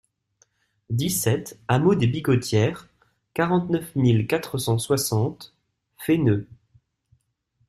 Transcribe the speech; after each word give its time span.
dix-sept 0.89 1.59
hameau 1.67 1.93
des 1.93 2.07
Bigottières, 2.07 2.87
quarante-neuf 3.35 3.93
mille 3.95 4.25
quatre 4.25 4.57
cent 4.57 4.79
soixante 4.79 5.53
Feneu 5.95 6.47